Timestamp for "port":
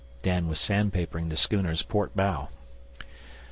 1.83-2.15